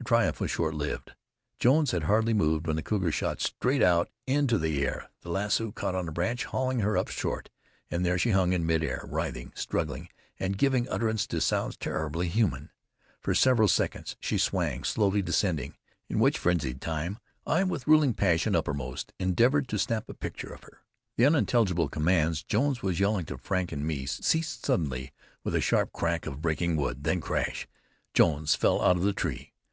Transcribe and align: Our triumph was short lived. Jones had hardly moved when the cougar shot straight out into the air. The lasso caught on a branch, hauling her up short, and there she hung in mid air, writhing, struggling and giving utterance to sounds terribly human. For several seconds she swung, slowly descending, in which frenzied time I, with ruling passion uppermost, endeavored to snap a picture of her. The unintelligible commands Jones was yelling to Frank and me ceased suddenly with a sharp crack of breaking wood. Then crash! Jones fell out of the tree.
Our 0.00 0.04
triumph 0.08 0.40
was 0.40 0.50
short 0.50 0.74
lived. 0.74 1.14
Jones 1.60 1.90
had 1.92 2.04
hardly 2.04 2.32
moved 2.34 2.66
when 2.66 2.76
the 2.76 2.82
cougar 2.82 3.12
shot 3.12 3.40
straight 3.42 3.82
out 3.82 4.08
into 4.26 4.56
the 4.58 4.84
air. 4.84 5.10
The 5.20 5.28
lasso 5.28 5.70
caught 5.70 5.94
on 5.94 6.08
a 6.08 6.12
branch, 6.12 6.46
hauling 6.46 6.80
her 6.80 6.96
up 6.96 7.08
short, 7.08 7.50
and 7.90 8.04
there 8.06 8.16
she 8.18 8.30
hung 8.30 8.52
in 8.54 8.64
mid 8.66 8.82
air, 8.82 9.04
writhing, 9.06 9.52
struggling 9.54 10.08
and 10.40 10.56
giving 10.58 10.88
utterance 10.88 11.26
to 11.28 11.40
sounds 11.42 11.76
terribly 11.76 12.26
human. 12.26 12.70
For 13.20 13.34
several 13.34 13.68
seconds 13.68 14.16
she 14.18 14.38
swung, 14.38 14.82
slowly 14.82 15.20
descending, 15.22 15.76
in 16.08 16.18
which 16.18 16.38
frenzied 16.38 16.80
time 16.80 17.18
I, 17.46 17.62
with 17.64 17.86
ruling 17.86 18.14
passion 18.14 18.56
uppermost, 18.56 19.12
endeavored 19.20 19.68
to 19.68 19.78
snap 19.78 20.08
a 20.08 20.14
picture 20.14 20.52
of 20.52 20.62
her. 20.64 20.80
The 21.16 21.26
unintelligible 21.26 21.88
commands 21.88 22.42
Jones 22.42 22.82
was 22.82 22.98
yelling 22.98 23.26
to 23.26 23.36
Frank 23.38 23.72
and 23.72 23.86
me 23.86 24.06
ceased 24.06 24.64
suddenly 24.64 25.12
with 25.44 25.54
a 25.54 25.60
sharp 25.60 25.92
crack 25.92 26.26
of 26.26 26.40
breaking 26.40 26.76
wood. 26.76 27.04
Then 27.04 27.20
crash! 27.20 27.68
Jones 28.14 28.54
fell 28.54 28.80
out 28.80 28.96
of 28.96 29.02
the 29.02 29.12
tree. 29.12 29.52